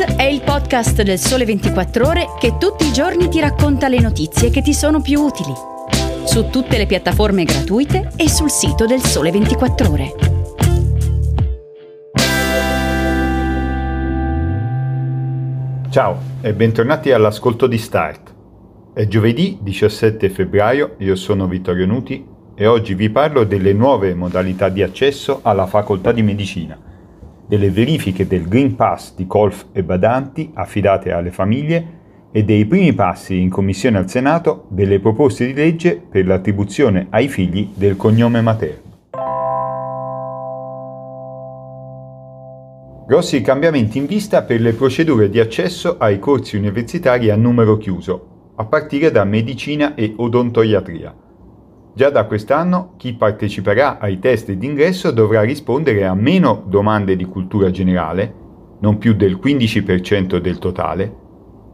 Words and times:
È 0.00 0.22
il 0.22 0.40
podcast 0.40 1.02
del 1.02 1.18
Sole 1.18 1.44
24 1.44 2.06
Ore 2.06 2.28
che 2.38 2.56
tutti 2.56 2.86
i 2.86 2.92
giorni 2.92 3.28
ti 3.28 3.38
racconta 3.38 3.86
le 3.86 4.00
notizie 4.00 4.48
che 4.48 4.62
ti 4.62 4.72
sono 4.72 5.02
più 5.02 5.20
utili. 5.20 5.52
Su 6.24 6.48
tutte 6.48 6.78
le 6.78 6.86
piattaforme 6.86 7.44
gratuite 7.44 8.10
e 8.16 8.26
sul 8.30 8.50
sito 8.50 8.86
del 8.86 9.02
Sole 9.02 9.30
24 9.30 9.90
Ore. 9.90 10.14
Ciao 15.90 16.18
e 16.40 16.54
bentornati 16.54 17.12
all'ascolto 17.12 17.66
di 17.66 17.76
Start. 17.76 18.34
È 18.94 19.06
giovedì 19.06 19.58
17 19.60 20.30
febbraio, 20.30 20.94
io 21.00 21.14
sono 21.14 21.46
Vittorio 21.46 21.84
Nuti 21.84 22.26
e 22.54 22.66
oggi 22.66 22.94
vi 22.94 23.10
parlo 23.10 23.44
delle 23.44 23.74
nuove 23.74 24.14
modalità 24.14 24.70
di 24.70 24.82
accesso 24.82 25.40
alla 25.42 25.66
facoltà 25.66 26.10
di 26.10 26.22
medicina 26.22 26.88
delle 27.50 27.70
verifiche 27.70 28.28
del 28.28 28.46
Green 28.46 28.76
Pass 28.76 29.12
di 29.16 29.26
Colf 29.26 29.66
e 29.72 29.82
Badanti 29.82 30.52
affidate 30.54 31.10
alle 31.10 31.32
famiglie 31.32 31.98
e 32.30 32.44
dei 32.44 32.64
primi 32.64 32.92
passi 32.92 33.40
in 33.40 33.50
commissione 33.50 33.98
al 33.98 34.08
Senato 34.08 34.66
delle 34.68 35.00
proposte 35.00 35.46
di 35.46 35.52
legge 35.52 35.96
per 35.96 36.26
l'attribuzione 36.26 37.08
ai 37.10 37.26
figli 37.26 37.70
del 37.74 37.96
cognome 37.96 38.40
materno. 38.40 38.88
Grossi 43.08 43.40
cambiamenti 43.40 43.98
in 43.98 44.06
vista 44.06 44.42
per 44.42 44.60
le 44.60 44.72
procedure 44.72 45.28
di 45.28 45.40
accesso 45.40 45.96
ai 45.98 46.20
corsi 46.20 46.56
universitari 46.56 47.30
a 47.30 47.34
numero 47.34 47.78
chiuso, 47.78 48.52
a 48.54 48.64
partire 48.64 49.10
da 49.10 49.24
medicina 49.24 49.96
e 49.96 50.14
odontoiatria. 50.16 51.12
Già 52.00 52.08
da 52.08 52.24
quest'anno 52.24 52.94
chi 52.96 53.12
parteciperà 53.12 53.98
ai 53.98 54.18
test 54.18 54.50
d'ingresso 54.50 55.10
dovrà 55.10 55.42
rispondere 55.42 56.06
a 56.06 56.14
meno 56.14 56.64
domande 56.66 57.14
di 57.14 57.26
cultura 57.26 57.70
generale, 57.70 58.34
non 58.78 58.96
più 58.96 59.12
del 59.12 59.36
15% 59.36 60.38
del 60.38 60.56
totale, 60.58 61.14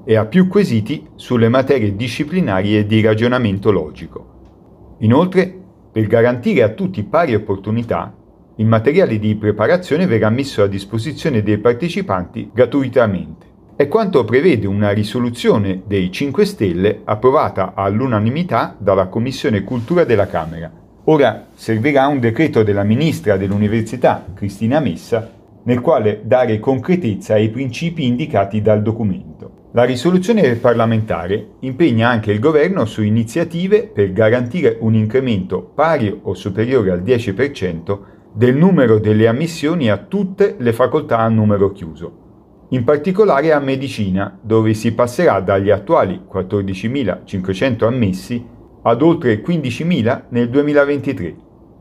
e 0.05 0.17
a 0.17 0.27
più 0.27 0.49
quesiti 0.49 1.07
sulle 1.15 1.49
materie 1.49 1.95
disciplinari 1.95 2.77
e 2.77 2.87
di 2.87 3.01
ragionamento 3.03 3.71
logico. 3.71 4.97
Inoltre, 4.99 5.61
per 5.93 6.09
garantire 6.09 6.65
a 6.65 6.71
tutti 6.71 7.05
pari 7.05 7.33
opportunità, 7.33 8.13
il 8.57 8.67
materiale 8.67 9.21
di 9.21 9.37
preparazione 9.37 10.07
verrà 10.07 10.29
messo 10.29 10.61
a 10.61 10.67
disposizione 10.67 11.45
dei 11.45 11.59
partecipanti 11.59 12.51
gratuitamente. 12.53 13.46
È 13.79 13.89
quanto 13.89 14.25
prevede 14.25 14.67
una 14.67 14.91
risoluzione 14.93 15.83
dei 15.87 16.11
5 16.11 16.47
Stelle 16.47 17.03
approvata 17.05 17.75
all'unanimità 17.75 18.75
dalla 18.79 19.09
Commissione 19.09 19.65
Cultura 19.65 20.05
della 20.05 20.27
Camera. 20.27 20.73
Ora 21.05 21.49
servirà 21.53 22.07
un 22.07 22.19
decreto 22.19 22.63
della 22.63 22.85
Ministra 22.85 23.37
dell'Università, 23.37 24.25
Cristina 24.33 24.81
Messa, 24.81 25.31
nel 25.65 25.83
quale 25.83 26.23
dare 26.25 26.59
concretezza 26.59 27.35
ai 27.35 27.51
principi 27.51 28.07
indicati 28.07 28.63
dal 28.63 28.81
documento. 28.81 29.67
La 29.73 29.85
risoluzione 29.85 30.55
parlamentare 30.55 31.57
impegna 31.61 32.09
anche 32.09 32.33
il 32.33 32.39
governo 32.39 32.87
su 32.87 33.03
iniziative 33.03 33.83
per 33.83 34.11
garantire 34.15 34.79
un 34.81 34.95
incremento 34.95 35.61
pari 35.61 36.19
o 36.23 36.33
superiore 36.33 36.93
al 36.93 37.03
10% 37.03 37.99
del 38.33 38.57
numero 38.57 38.99
delle 38.99 39.29
ammissioni 39.29 39.91
a 39.91 39.99
tutte 39.99 40.55
le 40.57 40.73
facoltà 40.73 41.19
a 41.19 41.29
numero 41.29 41.73
chiuso 41.73 42.25
in 42.71 42.83
particolare 42.85 43.53
a 43.53 43.61
medicina, 43.61 44.37
dove 44.41 44.75
si 44.75 44.93
passerà 44.93 45.41
dagli 45.41 45.71
attuali 45.71 46.21
14.500 46.31 47.85
ammessi 47.85 48.45
ad 48.83 49.03
oltre 49.03 49.43
15.000 49.43 50.23
nel 50.31 50.49
2023, 50.51 51.37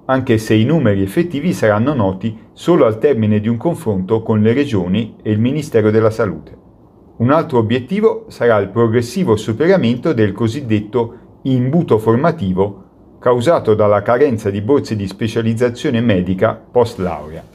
anche 0.06 0.38
se 0.38 0.54
i 0.54 0.64
numeri 0.64 1.02
effettivi 1.02 1.54
saranno 1.54 1.94
noti 1.94 2.38
solo 2.54 2.86
al 2.86 3.00
termine 3.00 3.40
di 3.40 3.48
un 3.48 3.58
confronto 3.58 4.22
con 4.22 4.42
le 4.42 4.54
regioni 4.54 5.16
e 5.24 5.32
il 5.32 5.40
Ministero 5.40 5.90
della 5.90 6.12
Salute. 6.12 6.56
Un 7.18 7.32
altro 7.32 7.60
obiettivo 7.60 8.26
sarà 8.28 8.58
il 8.58 8.70
progressivo 8.70 9.36
superamento 9.36 10.14
del 10.14 10.34
cosiddetto 10.34 11.40
imbuto 11.44 11.98
formativo 11.98 12.84
causato 13.20 13.74
dalla 13.74 14.02
carenza 14.02 14.52
di 14.52 14.62
borse 14.62 14.96
di 14.96 15.08
specializzazione 15.08 16.02
medica 16.02 16.54
post 16.54 17.00
laurea. 17.00 17.55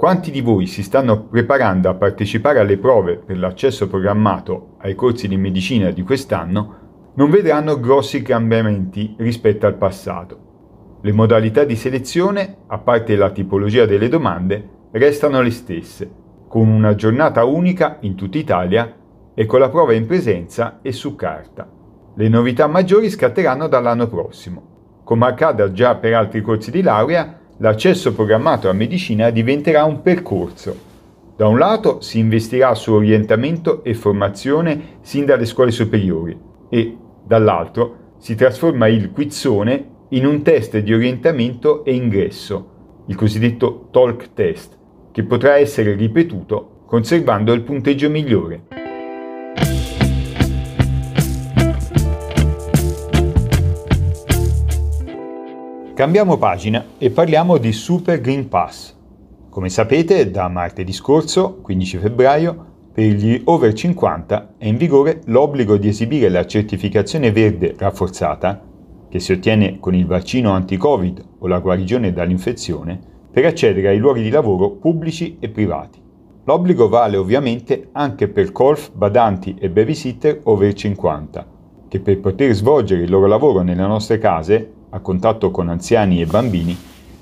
Quanti 0.00 0.30
di 0.30 0.40
voi 0.40 0.64
si 0.64 0.82
stanno 0.82 1.24
preparando 1.24 1.90
a 1.90 1.94
partecipare 1.94 2.58
alle 2.58 2.78
prove 2.78 3.18
per 3.18 3.36
l'accesso 3.36 3.86
programmato 3.86 4.76
ai 4.78 4.94
corsi 4.94 5.28
di 5.28 5.36
medicina 5.36 5.90
di 5.90 6.02
quest'anno 6.02 7.12
non 7.16 7.28
vedranno 7.28 7.78
grossi 7.78 8.22
cambiamenti 8.22 9.14
rispetto 9.18 9.66
al 9.66 9.74
passato. 9.74 10.96
Le 11.02 11.12
modalità 11.12 11.64
di 11.64 11.76
selezione, 11.76 12.60
a 12.68 12.78
parte 12.78 13.14
la 13.14 13.28
tipologia 13.28 13.84
delle 13.84 14.08
domande, 14.08 14.66
restano 14.92 15.42
le 15.42 15.50
stesse, 15.50 16.10
con 16.48 16.66
una 16.68 16.94
giornata 16.94 17.44
unica 17.44 17.98
in 18.00 18.14
tutta 18.14 18.38
Italia 18.38 18.96
e 19.34 19.44
con 19.44 19.60
la 19.60 19.68
prova 19.68 19.92
in 19.92 20.06
presenza 20.06 20.78
e 20.80 20.92
su 20.92 21.14
carta. 21.14 21.70
Le 22.14 22.28
novità 22.30 22.66
maggiori 22.68 23.10
scatteranno 23.10 23.68
dall'anno 23.68 24.06
prossimo. 24.06 25.02
Come 25.04 25.26
accade 25.26 25.70
già 25.72 25.96
per 25.96 26.14
altri 26.14 26.40
corsi 26.40 26.70
di 26.70 26.80
laurea, 26.80 27.39
l'accesso 27.60 28.12
programmato 28.12 28.68
a 28.68 28.72
medicina 28.72 29.30
diventerà 29.30 29.84
un 29.84 30.02
percorso. 30.02 30.88
Da 31.36 31.46
un 31.46 31.58
lato 31.58 32.00
si 32.00 32.18
investirà 32.18 32.74
su 32.74 32.92
orientamento 32.92 33.82
e 33.84 33.94
formazione 33.94 34.98
sin 35.00 35.24
dalle 35.24 35.46
scuole 35.46 35.70
superiori 35.70 36.38
e, 36.68 36.96
dall'altro, 37.24 37.96
si 38.18 38.34
trasforma 38.34 38.88
il 38.88 39.10
quizzone 39.10 39.88
in 40.10 40.26
un 40.26 40.42
test 40.42 40.76
di 40.78 40.92
orientamento 40.92 41.84
e 41.84 41.94
ingresso, 41.94 43.04
il 43.06 43.14
cosiddetto 43.14 43.88
talk 43.90 44.34
test, 44.34 44.76
che 45.12 45.22
potrà 45.24 45.56
essere 45.56 45.94
ripetuto 45.94 46.82
conservando 46.86 47.52
il 47.52 47.62
punteggio 47.62 48.10
migliore. 48.10 48.79
Cambiamo 56.00 56.38
pagina 56.38 56.82
e 56.96 57.10
parliamo 57.10 57.58
di 57.58 57.74
Super 57.74 58.22
Green 58.22 58.48
Pass. 58.48 58.96
Come 59.50 59.68
sapete, 59.68 60.30
da 60.30 60.48
martedì 60.48 60.94
scorso, 60.94 61.58
15 61.60 61.98
febbraio, 61.98 62.66
per 62.90 63.04
gli 63.04 63.38
over 63.44 63.74
50 63.74 64.54
è 64.56 64.66
in 64.66 64.78
vigore 64.78 65.20
l'obbligo 65.26 65.76
di 65.76 65.88
esibire 65.88 66.30
la 66.30 66.46
certificazione 66.46 67.30
verde 67.32 67.74
rafforzata, 67.76 68.66
che 69.10 69.20
si 69.20 69.32
ottiene 69.32 69.78
con 69.78 69.94
il 69.94 70.06
vaccino 70.06 70.52
anti-Covid 70.52 71.24
o 71.40 71.46
la 71.46 71.58
guarigione 71.58 72.14
dall'infezione, 72.14 72.98
per 73.30 73.44
accedere 73.44 73.88
ai 73.88 73.98
luoghi 73.98 74.22
di 74.22 74.30
lavoro 74.30 74.70
pubblici 74.70 75.36
e 75.38 75.50
privati. 75.50 76.00
L'obbligo 76.44 76.88
vale 76.88 77.18
ovviamente 77.18 77.90
anche 77.92 78.26
per 78.28 78.52
colf, 78.52 78.90
badanti 78.90 79.54
e 79.58 79.68
babysitter 79.68 80.40
over 80.44 80.72
50, 80.72 81.46
che 81.88 82.00
per 82.00 82.20
poter 82.20 82.54
svolgere 82.54 83.02
il 83.02 83.10
loro 83.10 83.26
lavoro 83.26 83.60
nelle 83.60 83.86
nostre 83.86 84.16
case 84.16 84.78
a 84.90 85.00
contatto 85.00 85.50
con 85.50 85.68
anziani 85.68 86.20
e 86.20 86.26
bambini 86.26 86.76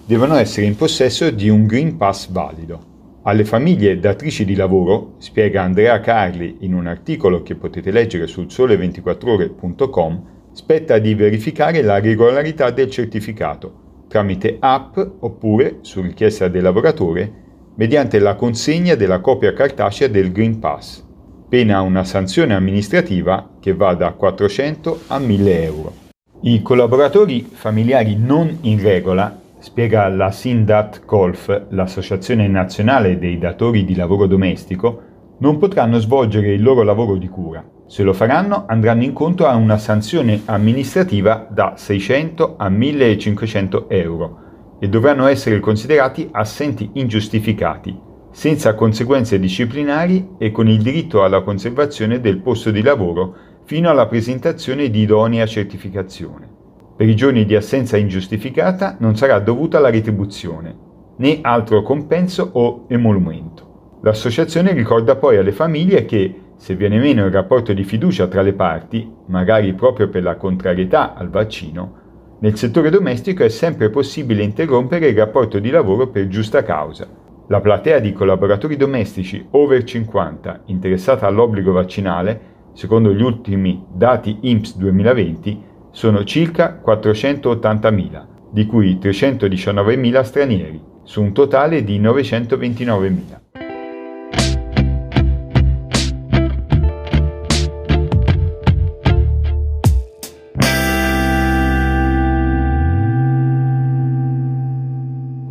devono 0.05 0.37
essere 0.37 0.67
in 0.67 0.77
possesso 0.77 1.31
di 1.31 1.49
un 1.49 1.67
Green 1.67 1.97
Pass 1.97 2.31
valido. 2.31 2.97
Alle 3.23 3.45
famiglie 3.45 3.99
datrici 3.99 4.45
di 4.45 4.55
lavoro, 4.55 5.15
spiega 5.19 5.63
Andrea 5.63 6.01
Carli 6.01 6.59
in 6.61 6.75
un 6.75 6.87
articolo 6.87 7.43
che 7.43 7.55
potete 7.55 7.91
leggere 7.91 8.27
sul 8.27 8.47
sole24ore.com, 8.47 10.23
spetta 10.53 10.99
di 10.99 11.15
verificare 11.15 11.83
la 11.83 12.01
regolarità 12.01 12.71
del 12.71 12.91
certificato 12.91 13.87
tramite 14.09 14.57
app 14.59 14.99
oppure, 15.21 15.79
su 15.83 16.01
richiesta 16.01 16.49
del 16.49 16.63
lavoratore, 16.63 17.31
mediante 17.77 18.19
la 18.19 18.35
consegna 18.35 18.97
della 18.97 19.21
copia 19.21 19.53
cartacea 19.53 20.09
del 20.09 20.33
Green 20.33 20.59
Pass, 20.59 21.05
pena 21.49 21.81
una 21.83 22.03
sanzione 22.03 22.55
amministrativa 22.55 23.51
che 23.61 23.75
va 23.75 23.95
da 23.95 24.13
400 24.13 25.01
a 25.09 25.19
1000 25.19 25.63
euro. 25.63 26.08
I 26.41 26.63
collaboratori 26.63 27.49
familiari 27.53 28.15
non 28.17 28.59
in 28.61 28.81
regola, 28.81 29.41
spiega 29.59 30.07
la 30.07 30.31
Sindat 30.31 31.05
Golf, 31.05 31.65
l'Associazione 31.71 32.47
Nazionale 32.47 33.19
dei 33.19 33.39
Datori 33.39 33.85
di 33.85 33.97
Lavoro 33.97 34.27
Domestico, 34.27 35.03
non 35.39 35.59
potranno 35.59 35.99
svolgere 35.99 36.53
il 36.53 36.63
loro 36.63 36.85
lavoro 36.85 37.17
di 37.17 37.27
cura. 37.27 37.65
Se 37.89 38.05
lo 38.05 38.13
faranno 38.13 38.67
andranno 38.69 39.03
incontro 39.03 39.49
a 39.49 39.57
una 39.57 39.79
sanzione 39.79 40.43
amministrativa 40.45 41.45
da 41.51 41.73
600 41.75 42.55
a 42.57 42.69
1500 42.69 43.89
euro 43.89 44.39
e 44.79 44.89
dovranno 44.89 45.27
essere 45.27 45.59
considerati 45.59 46.29
assenti 46.31 46.89
ingiustificati, 46.93 47.99
senza 48.31 48.77
conseguenze 48.77 49.41
disciplinari 49.41 50.37
e 50.39 50.53
con 50.53 50.69
il 50.69 50.81
diritto 50.83 51.25
alla 51.25 51.43
conservazione 51.43 52.21
del 52.21 52.39
posto 52.39 52.71
di 52.71 52.83
lavoro 52.83 53.48
fino 53.69 53.91
alla 53.91 54.07
presentazione 54.07 54.89
di 54.89 55.01
idonea 55.01 55.45
certificazione. 55.45 56.49
Per 56.97 57.07
i 57.07 57.15
giorni 57.15 57.45
di 57.45 57.55
assenza 57.55 57.99
ingiustificata 57.99 58.97
non 59.01 59.15
sarà 59.15 59.41
dovuta 59.41 59.79
la 59.79 59.91
retribuzione, 59.91 60.75
né 61.17 61.41
altro 61.43 61.83
compenso 61.83 62.49
o 62.51 62.87
emolumento. 62.89 63.99
L'associazione 64.01 64.73
ricorda 64.73 65.17
poi 65.17 65.37
alle 65.37 65.53
famiglie 65.53 66.07
che, 66.07 66.35
se 66.57 66.77
viene 66.77 66.99
meno 66.99 67.27
il 67.27 67.31
rapporto 67.31 67.75
di 67.75 67.85
fiducia 67.85 68.27
tra 68.27 68.41
le 68.41 68.55
parti, 68.55 69.07
magari 69.27 69.75
proprio 69.75 70.09
per 70.09 70.23
la 70.23 70.37
contrarietà 70.37 71.13
al 71.13 71.29
vaccino, 71.29 72.37
nel 72.39 72.57
settore 72.57 72.89
domestico 72.89 73.45
è 73.45 73.51
sempre 73.51 73.91
possibile 73.91 74.43
interrompere 74.43 75.09
il 75.09 75.17
rapporto 75.19 75.59
di 75.59 75.69
lavoro 75.69 76.09
per 76.09 76.29
giusta 76.29 76.63
causa, 76.63 77.07
La 77.51 77.61
platea 77.61 77.99
di 77.99 78.13
collaboratori 78.13 78.77
domestici 78.77 79.47
over 79.51 79.85
50 79.85 80.63
interessata 80.67 81.27
all'obbligo 81.27 81.73
vaccinale, 81.73 82.57
secondo 82.73 83.13
gli 83.13 83.23
ultimi 83.23 83.85
dati 83.93 84.39
INPS 84.43 84.77
2020, 84.77 85.63
sono 85.91 86.25
circa 86.25 86.81
480.000, 86.85 88.27
di 88.51 88.67
cui 88.67 88.99
319.000 89.01 90.23
stranieri, 90.23 90.81
su 91.03 91.23
un 91.23 91.33
totale 91.33 91.83
di 91.85 92.01
929.000. 92.01 93.47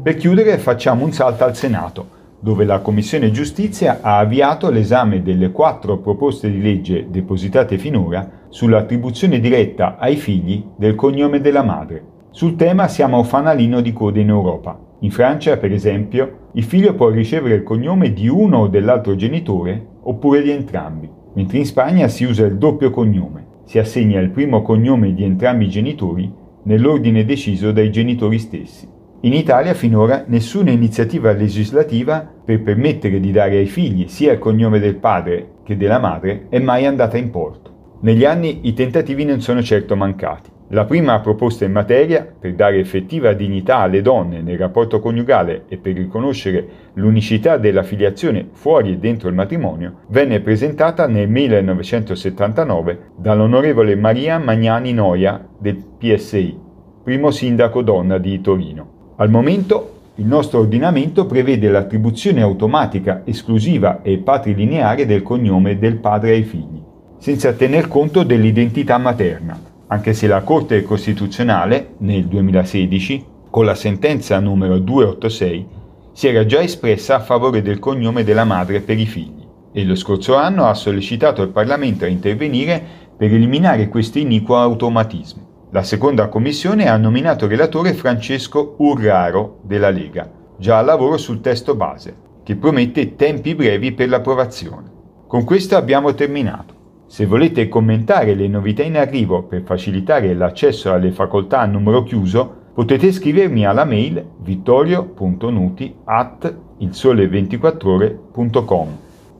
Per 0.08 0.16
chiudere 0.16 0.58
facciamo 0.58 1.04
un 1.04 1.12
salto 1.12 1.44
al 1.44 1.54
Senato, 1.54 2.17
dove 2.40 2.66
la 2.66 2.80
Commissione 2.80 3.32
Giustizia 3.32 4.00
ha 4.02 4.20
avviato 4.20 4.70
l'esame 4.70 5.22
delle 5.22 5.52
quattro 5.52 5.98
proposte 5.98 6.52
di 6.52 6.62
legge 6.62 7.08
depositate 7.10 7.78
finora 7.78 8.46
sull'attribuzione 8.50 9.40
diretta 9.40 9.98
ai 9.98 10.16
figli 10.16 10.64
del 10.76 10.96
cognome 10.96 11.42
della 11.42 11.64
madre. 11.64 12.04
Sul 12.30 12.56
tema 12.56 12.88
siamo 12.88 13.24
fanalino 13.24 13.82
di 13.82 13.94
coda 13.94 14.20
in 14.20 14.30
Europa. 14.30 14.80
In 15.00 15.12
Francia, 15.12 15.58
per 15.58 15.72
esempio, 15.72 16.50
il 16.54 16.64
figlio 16.64 16.94
può 16.94 17.10
ricevere 17.10 17.56
il 17.56 17.64
cognome 17.64 18.14
di 18.14 18.28
uno 18.28 18.60
o 18.60 18.68
dell'altro 18.68 19.16
genitore 19.16 19.86
oppure 20.04 20.42
di 20.42 20.52
entrambi, 20.52 21.10
mentre 21.34 21.58
in 21.58 21.66
Spagna 21.66 22.08
si 22.08 22.24
usa 22.24 22.46
il 22.46 22.58
doppio 22.58 22.92
cognome. 22.92 23.46
Si 23.66 23.80
assegna 23.80 24.20
il 24.20 24.30
primo 24.30 24.62
cognome 24.62 25.14
di 25.14 25.24
entrambi 25.24 25.66
i 25.66 25.70
genitori 25.70 26.32
nell'ordine 26.64 27.26
deciso 27.26 27.72
dai 27.72 27.92
genitori 27.92 28.40
stessi. 28.40 28.88
In 29.22 29.34
Italia 29.34 29.74
finora 29.74 30.26
nessuna 30.28 30.70
iniziativa 30.70 31.32
legislativa 31.32 32.20
per 32.46 32.62
permettere 32.62 33.20
di 33.20 33.32
dare 33.32 33.58
ai 33.58 33.66
figli 33.66 34.08
sia 34.08 34.34
il 34.34 34.38
cognome 34.38 34.78
del 34.78 34.98
padre 34.98 35.54
che 35.64 35.76
della 35.76 35.98
madre 35.98 36.46
è 36.50 36.60
mai 36.60 36.86
andata 36.86 37.18
in 37.18 37.32
porto. 37.32 37.98
Negli 38.02 38.26
anni 38.26 38.68
i 38.68 38.74
tentativi 38.74 39.26
non 39.26 39.42
sono 39.42 39.64
certo 39.64 39.96
mancati. 39.96 40.52
La 40.70 40.86
prima 40.86 41.20
proposta 41.20 41.66
in 41.66 41.72
materia, 41.72 42.32
per 42.40 42.54
dare 42.54 42.78
effettiva 42.78 43.34
dignità 43.34 43.78
alle 43.78 44.04
donne 44.04 44.42
nel 44.42 44.60
rapporto 44.60 45.00
coniugale 45.00 45.64
e 45.68 45.78
per 45.78 45.96
riconoscere 45.96 46.68
l'unicità 46.94 47.58
della 47.58 47.82
filiazione 47.82 48.50
fuori 48.52 48.92
e 48.92 48.98
dentro 48.98 49.30
il 49.30 49.36
matrimonio, 49.36 50.02
venne 50.10 50.42
presentata 50.42 51.08
nel 51.08 51.28
1979 51.28 53.14
dall'onorevole 53.18 53.96
Maria 53.96 54.38
Magnani 54.38 54.94
Noia 54.94 55.44
del 55.58 55.84
PSI, 55.98 56.60
primo 57.04 57.32
sindaco 57.32 57.82
donna 57.82 58.20
di 58.20 58.40
Torino. 58.42 58.97
Al 59.20 59.32
momento 59.32 59.94
il 60.16 60.26
nostro 60.26 60.60
ordinamento 60.60 61.26
prevede 61.26 61.70
l'attribuzione 61.70 62.42
automatica, 62.42 63.24
esclusiva 63.26 64.02
e 64.04 64.20
patrilineare 64.20 65.08
del 65.08 65.24
cognome 65.24 65.80
del 65.80 65.98
padre 65.98 66.32
ai 66.32 66.44
figli, 66.44 66.82
senza 67.18 67.54
tener 67.54 67.88
conto 67.88 68.22
dell'identità 68.22 69.00
materna, 69.00 69.60
anche 69.88 70.14
se 70.14 70.28
la 70.28 70.42
Corte 70.42 70.84
Costituzionale, 70.84 71.96
nel 72.00 72.26
2016, 72.26 73.26
con 73.50 73.66
la 73.66 73.76
sentenza 73.76 74.40
numero 74.40 74.78
286, 74.78 75.68
si 76.12 76.28
era 76.28 76.46
già 76.46 76.62
espressa 76.62 77.16
a 77.16 77.20
favore 77.20 77.64
del 77.64 77.80
cognome 77.80 78.24
della 78.24 78.44
madre 78.44 78.82
per 78.82 79.00
i 79.00 79.06
figli 79.06 79.46
e 79.72 79.84
lo 79.84 79.96
scorso 79.96 80.36
anno 80.36 80.66
ha 80.66 80.74
sollecitato 80.74 81.42
il 81.42 81.50
Parlamento 81.50 82.06
a 82.06 82.08
intervenire 82.08 82.82
per 83.16 83.34
eliminare 83.34 83.88
questo 83.90 84.18
iniquo 84.18 84.58
automatismo. 84.58 85.47
La 85.72 85.84
seconda 85.84 86.30
commissione 86.30 86.88
ha 86.88 86.96
nominato 86.96 87.46
relatore 87.48 87.94
Francesco 87.94 88.76
Urraro 88.78 89.60
della 89.64 89.90
Lega, 89.90 90.32
già 90.58 90.78
al 90.78 90.86
lavoro 90.86 91.18
sul 91.18 91.42
testo 91.42 91.76
base, 91.76 92.16
che 92.44 92.56
promette 92.56 93.16
tempi 93.16 93.54
brevi 93.54 93.92
per 93.92 94.08
l'approvazione. 94.08 94.90
Con 95.28 95.44
questo 95.44 95.76
abbiamo 95.76 96.14
terminato. 96.14 96.76
Se 97.08 97.26
volete 97.26 97.68
commentare 97.68 98.34
le 98.34 98.48
novità 98.48 98.84
in 98.84 98.96
arrivo 98.98 99.44
per 99.44 99.64
facilitare 99.64 100.34
l'accesso 100.34 100.94
alle 100.94 101.12
facoltà 101.12 101.60
a 101.60 101.66
numero 101.66 102.04
chiuso, 102.04 102.68
potete 102.74 103.12
scrivermi 103.12 103.66
alla 103.66 103.84
mail 103.86 104.26
vittorio.nuti 104.40 105.96
at 106.06 106.56
ilsole24ore.com 106.80 108.98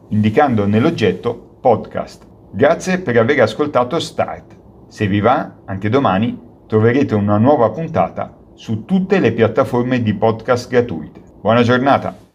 indicando 0.10 0.66
nell'oggetto 0.66 1.58
podcast. 1.60 2.26
Grazie 2.52 3.00
per 3.00 3.18
aver 3.18 3.42
ascoltato 3.42 4.00
Start. 4.00 4.57
Se 4.88 5.06
vi 5.08 5.20
va, 5.20 5.64
anche 5.66 5.90
domani 5.90 6.40
troverete 6.66 7.14
una 7.14 7.38
nuova 7.38 7.70
puntata 7.72 8.36
su 8.54 8.86
tutte 8.86 9.20
le 9.20 9.34
piattaforme 9.34 10.02
di 10.02 10.14
podcast 10.14 10.70
gratuite. 10.70 11.22
Buona 11.42 11.62
giornata! 11.62 12.27